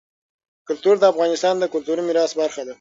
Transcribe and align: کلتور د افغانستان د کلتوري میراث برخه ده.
کلتور 0.67 0.95
د 0.99 1.03
افغانستان 1.13 1.55
د 1.59 1.63
کلتوري 1.73 2.01
میراث 2.07 2.31
برخه 2.39 2.61
ده. 2.65 2.69